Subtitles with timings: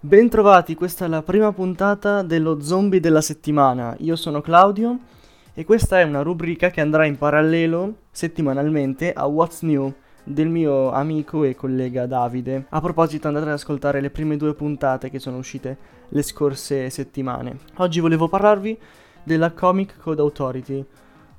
[0.00, 3.96] Bentrovati, questa è la prima puntata dello zombie della settimana.
[3.98, 4.96] Io sono Claudio
[5.52, 9.92] e questa è una rubrica che andrà in parallelo settimanalmente a What's New
[10.22, 12.66] del mio amico e collega Davide.
[12.68, 15.76] A proposito andate ad ascoltare le prime due puntate che sono uscite
[16.10, 17.58] le scorse settimane.
[17.78, 18.78] Oggi volevo parlarvi
[19.24, 20.86] della Comic Code Authority,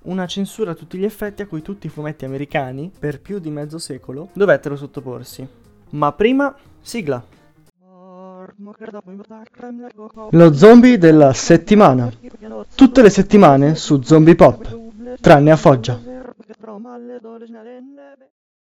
[0.01, 3.51] una censura a tutti gli effetti a cui tutti i fumetti americani, per più di
[3.51, 5.47] mezzo secolo, dovettero sottoporsi.
[5.91, 7.37] Ma prima, sigla.
[10.31, 12.11] Lo zombie della settimana.
[12.75, 14.77] Tutte le settimane su Zombie Pop,
[15.19, 15.99] tranne a Foggia.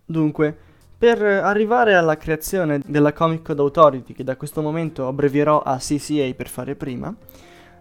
[0.05, 0.57] Dunque,
[0.97, 6.33] per arrivare alla creazione della Comic Code Authority, che da questo momento abbrevierò a CCA
[6.35, 7.13] per fare prima,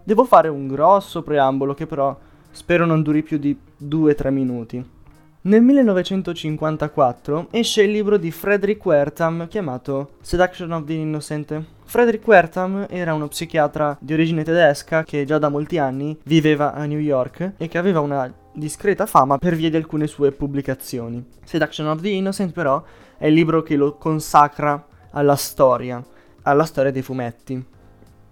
[0.03, 2.17] devo fare un grosso preambolo che però
[2.51, 4.97] spero non duri più di 2-3 minuti.
[5.41, 11.63] Nel 1954 esce il libro di Frederick Wertham chiamato Seduction of the Innocent.
[11.85, 16.83] Frederick Wertham era uno psichiatra di origine tedesca che già da molti anni viveva a
[16.83, 21.25] New York e che aveva una discreta fama per via di alcune sue pubblicazioni.
[21.45, 22.83] Seduction of the Innocent però
[23.17, 26.03] è il libro che lo consacra alla storia,
[26.41, 27.65] alla storia dei fumetti.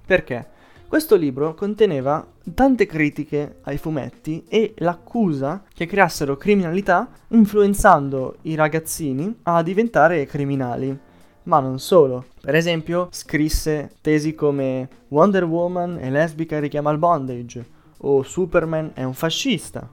[0.06, 0.56] Perché?
[0.88, 9.40] Questo libro conteneva tante critiche ai fumetti e l'accusa che creassero criminalità influenzando i ragazzini
[9.44, 10.98] a diventare criminali.
[11.44, 12.28] Ma non solo.
[12.40, 17.66] Per esempio, scrisse tesi come Wonder Woman è lesbica e richiama il bondage
[17.98, 19.90] o Superman è un fascista.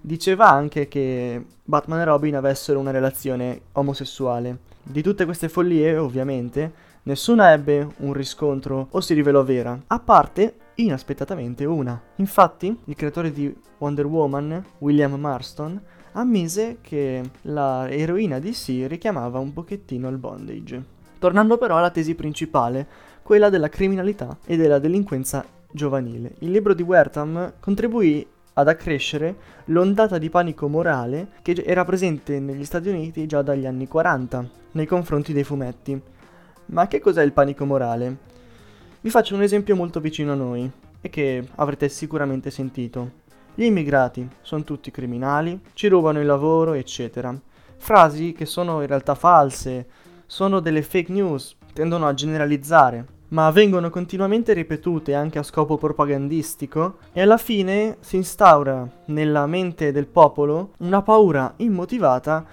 [0.00, 4.58] Diceva anche che Batman e Robin avessero una relazione omosessuale.
[4.84, 6.72] Di tutte queste follie, ovviamente,
[7.08, 11.98] Nessuna ebbe un riscontro o si rivelò vera, a parte inaspettatamente una.
[12.16, 15.80] Infatti, il creatore di Wonder Woman, William Marston,
[16.12, 18.54] ammise che la eroina di
[18.86, 20.84] richiamava un pochettino il bondage.
[21.18, 22.86] Tornando però alla tesi principale,
[23.22, 25.42] quella della criminalità e della delinquenza
[25.72, 26.34] giovanile.
[26.40, 29.34] Il libro di Wertham contribuì ad accrescere
[29.66, 34.84] l'ondata di panico morale che era presente negli Stati Uniti già dagli anni 40 nei
[34.84, 36.16] confronti dei fumetti.
[36.70, 38.16] Ma che cos'è il panico morale?
[39.00, 40.70] Vi faccio un esempio molto vicino a noi
[41.00, 43.10] e che avrete sicuramente sentito.
[43.54, 47.34] Gli immigrati sono tutti criminali, ci rubano il lavoro, eccetera.
[47.78, 49.86] Frasi che sono in realtà false,
[50.26, 56.98] sono delle fake news, tendono a generalizzare, ma vengono continuamente ripetute anche a scopo propagandistico
[57.12, 62.46] e alla fine si instaura nella mente del popolo una paura immotivata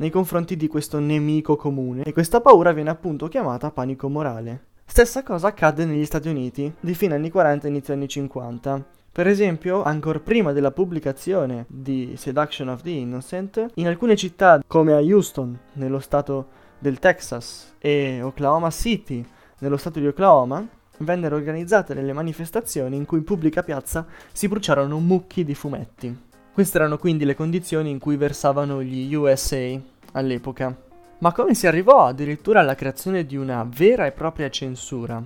[0.00, 4.68] nei confronti di questo nemico comune e questa paura viene appunto chiamata panico morale.
[4.86, 8.84] Stessa cosa accade negli Stati Uniti di fine anni 40 e inizio anni 50.
[9.12, 14.94] Per esempio, ancora prima della pubblicazione di Seduction of the Innocent, in alcune città come
[14.94, 19.24] a Houston, nello stato del Texas, e Oklahoma City,
[19.58, 20.66] nello stato di Oklahoma,
[20.98, 26.28] vennero organizzate delle manifestazioni in cui in pubblica piazza si bruciarono mucchi di fumetti.
[26.52, 29.78] Queste erano quindi le condizioni in cui versavano gli USA
[30.12, 30.76] all'epoca.
[31.18, 35.22] Ma come si arrivò addirittura alla creazione di una vera e propria censura?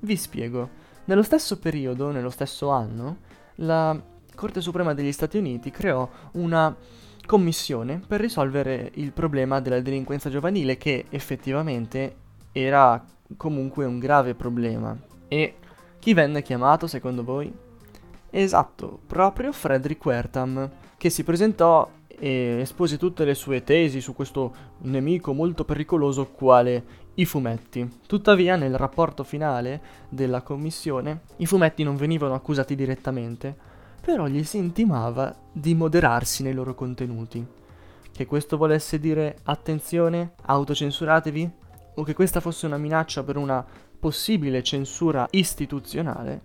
[0.00, 0.82] Vi spiego.
[1.04, 3.18] Nello stesso periodo, nello stesso anno,
[3.56, 3.98] la
[4.34, 6.74] Corte Suprema degli Stati Uniti creò una
[7.26, 12.16] commissione per risolvere il problema della delinquenza giovanile che effettivamente
[12.52, 13.02] era
[13.36, 14.96] comunque un grave problema.
[15.28, 15.56] E
[15.98, 17.52] chi venne chiamato secondo voi?
[18.36, 24.52] Esatto, proprio Frederick Wertham, che si presentò e espose tutte le sue tesi su questo
[24.78, 26.84] nemico molto pericoloso quale
[27.14, 28.00] i fumetti.
[28.08, 33.56] Tuttavia, nel rapporto finale della commissione, i fumetti non venivano accusati direttamente,
[34.00, 37.46] però gli si intimava di moderarsi nei loro contenuti.
[38.10, 41.50] Che questo volesse dire attenzione, autocensuratevi?
[41.94, 43.64] O che questa fosse una minaccia per una
[44.00, 46.40] possibile censura istituzionale?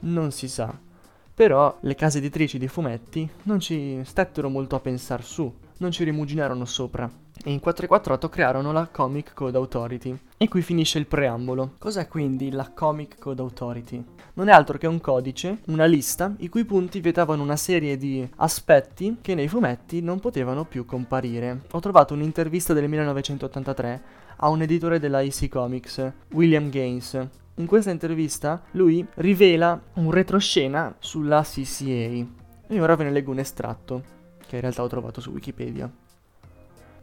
[0.00, 0.92] Non si sa.
[1.34, 6.04] Però le case editrici di fumetti non ci stettero molto a pensar su, non ci
[6.04, 7.10] rimuginarono sopra.
[7.42, 10.16] E in 448 crearono la Comic Code Authority.
[10.36, 11.72] E qui finisce il preambolo.
[11.78, 14.04] Cos'è quindi la Comic Code Authority?
[14.34, 18.26] Non è altro che un codice, una lista, i cui punti vietavano una serie di
[18.36, 21.62] aspetti che nei fumetti non potevano più comparire.
[21.72, 24.02] Ho trovato un'intervista del 1983
[24.36, 30.94] a un editore della EC Comics, William Gaines, in questa intervista lui rivela un retroscena
[30.98, 32.42] sulla CCA.
[32.66, 34.02] E ora ve ne leggo un estratto,
[34.46, 35.90] che in realtà ho trovato su Wikipedia.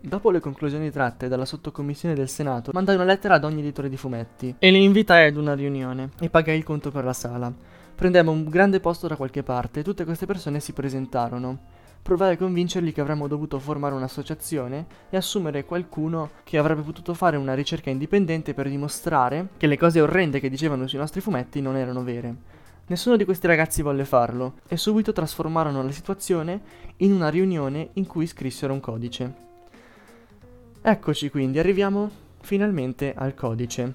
[0.03, 3.97] Dopo le conclusioni tratte dalla sottocommissione del Senato, mandai una lettera ad ogni editore di
[3.97, 7.53] fumetti e li invitai ad una riunione e pagai il conto per la sala.
[7.93, 11.59] Prendemmo un grande posto da qualche parte e tutte queste persone si presentarono.
[12.01, 17.37] Provai a convincerli che avremmo dovuto formare un'associazione e assumere qualcuno che avrebbe potuto fare
[17.37, 21.75] una ricerca indipendente per dimostrare che le cose orrende che dicevano sui nostri fumetti non
[21.75, 22.35] erano vere.
[22.87, 26.61] Nessuno di questi ragazzi volle farlo e subito trasformarono la situazione
[26.97, 29.33] in una riunione in cui scrissero un codice.
[30.81, 32.09] Eccoci quindi, arriviamo
[32.41, 33.93] finalmente al codice.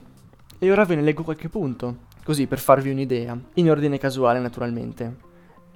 [0.58, 5.16] E ora ve ne leggo qualche punto, così per farvi un'idea, in ordine casuale naturalmente.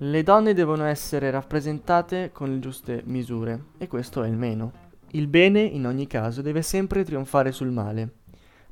[0.03, 4.73] Le donne devono essere rappresentate con le giuste misure, e questo è il meno.
[5.11, 8.09] Il bene, in ogni caso, deve sempre trionfare sul male.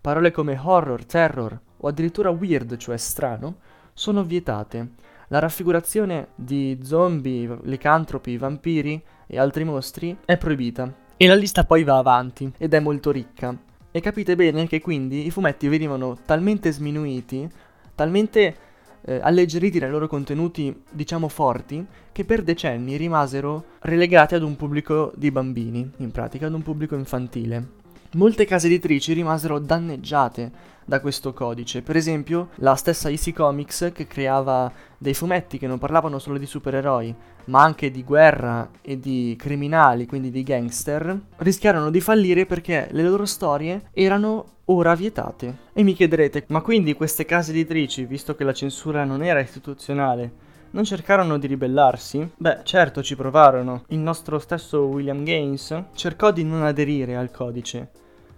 [0.00, 3.56] Parole come horror, terror o addirittura weird, cioè strano,
[3.92, 4.92] sono vietate.
[5.28, 10.90] La raffigurazione di zombie, licantropi, vampiri e altri mostri è proibita.
[11.14, 13.54] E la lista poi va avanti ed è molto ricca.
[13.90, 17.46] E capite bene che quindi i fumetti venivano talmente sminuiti,
[17.94, 18.56] talmente
[19.02, 25.12] eh, alleggeriti nei loro contenuti, diciamo forti, che per decenni rimasero relegati ad un pubblico
[25.16, 27.77] di bambini, in pratica ad un pubblico infantile.
[28.12, 30.50] Molte case editrici rimasero danneggiate
[30.86, 35.78] da questo codice, per esempio la stessa Easy Comics che creava dei fumetti che non
[35.78, 37.14] parlavano solo di supereroi,
[37.44, 43.02] ma anche di guerra e di criminali, quindi di gangster, rischiarono di fallire perché le
[43.02, 45.66] loro storie erano ora vietate.
[45.74, 50.32] E mi chiederete, ma quindi queste case editrici, visto che la censura non era istituzionale,
[50.70, 52.32] non cercarono di ribellarsi?
[52.36, 53.84] Beh, certo ci provarono.
[53.88, 57.88] Il nostro stesso William Gaines cercò di non aderire al codice,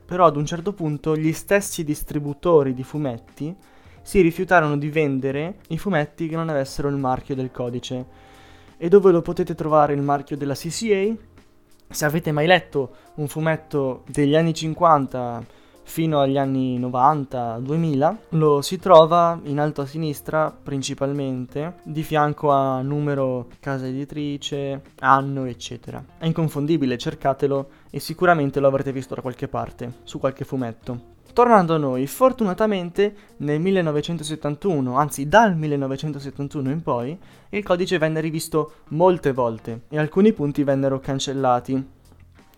[0.05, 3.55] però ad un certo punto gli stessi distributori di fumetti
[4.03, 8.29] si rifiutarono di vendere i fumetti che non avessero il marchio del codice.
[8.77, 11.15] E dove lo potete trovare il marchio della CCA?
[11.89, 18.79] Se avete mai letto un fumetto degli anni 50 fino agli anni 90-2000 lo si
[18.79, 26.05] trova in alto a sinistra principalmente di fianco a numero casa editrice, anno eccetera.
[26.19, 31.19] È inconfondibile, cercatelo e sicuramente lo avrete visto da qualche parte, su qualche fumetto.
[31.33, 37.17] Tornando a noi, fortunatamente nel 1971, anzi dal 1971 in poi,
[37.51, 41.89] il codice venne rivisto molte volte e alcuni punti vennero cancellati.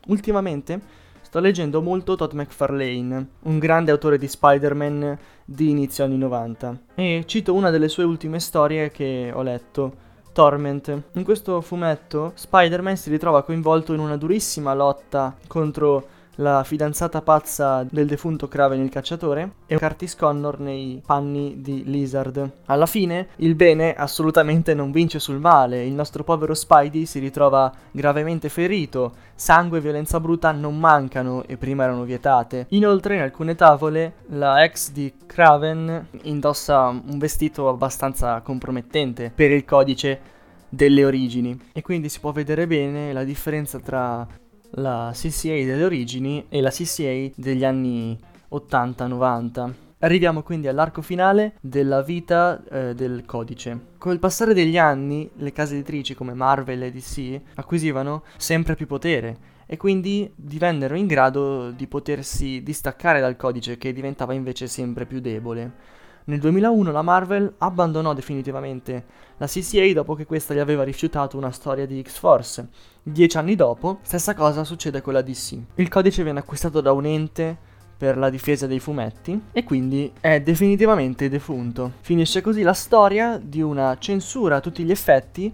[0.07, 1.01] Ultimamente
[1.33, 7.23] Sto leggendo molto Todd McFarlane, un grande autore di Spider-Man di inizio anni 90, e
[7.25, 9.95] cito una delle sue ultime storie che ho letto,
[10.35, 11.05] Torment.
[11.15, 16.07] In questo fumetto Spider-Man si ritrova coinvolto in una durissima lotta contro
[16.43, 22.51] la fidanzata pazza del defunto Kraven il cacciatore e Curtis Connor nei panni di Lizard.
[22.67, 27.73] Alla fine il bene assolutamente non vince sul male, il nostro povero Spidey si ritrova
[27.93, 32.67] gravemente ferito, sangue e violenza bruta non mancano e prima erano vietate.
[32.71, 39.65] Inoltre in alcune tavole la ex di Kraven indossa un vestito abbastanza compromettente per il
[39.65, 40.31] codice
[40.69, 44.27] delle origini e quindi si può vedere bene la differenza tra
[44.73, 48.19] la CCA delle origini e la CCA degli anni
[48.51, 49.73] 80-90.
[50.01, 53.91] Arriviamo quindi all'arco finale della vita eh, del codice.
[53.99, 58.87] Con il passare degli anni, le case editrici come Marvel e DC acquisivano sempre più
[58.87, 65.07] potere e quindi divennero in grado di potersi distaccare dal codice che diventava invece sempre
[65.07, 66.01] più debole.
[66.25, 69.05] Nel 2001 la Marvel abbandonò definitivamente
[69.39, 72.69] la CCA dopo che questa gli aveva rifiutato una storia di X-Force.
[73.03, 75.59] Dieci anni dopo, stessa cosa succede con la DC.
[75.75, 80.41] Il codice viene acquistato da un ente per la difesa dei fumetti e quindi è
[80.41, 81.93] definitivamente defunto.
[82.01, 85.53] Finisce così la storia di una censura a tutti gli effetti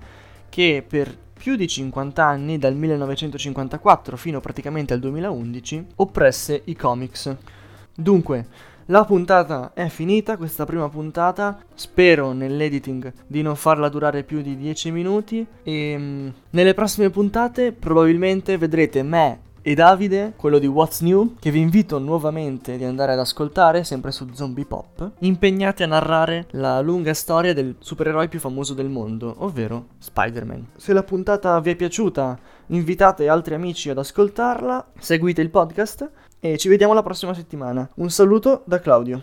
[0.48, 7.34] che per più di 50 anni, dal 1954 fino praticamente al 2011, oppresse i comics.
[7.94, 8.46] Dunque,
[8.90, 11.58] la puntata è finita, questa prima puntata.
[11.74, 15.46] Spero nell'editing di non farla durare più di 10 minuti.
[15.62, 21.50] E um, nelle prossime puntate probabilmente vedrete me e Davide, quello di What's New, che
[21.50, 26.80] vi invito nuovamente di andare ad ascoltare, sempre su Zombie Pop, impegnati a narrare la
[26.80, 30.68] lunga storia del supereroe più famoso del mondo, ovvero Spider-Man.
[30.76, 36.58] Se la puntata vi è piaciuta, invitate altri amici ad ascoltarla, seguite il podcast e
[36.58, 37.88] ci vediamo la prossima settimana.
[37.96, 39.22] Un saluto da Claudio.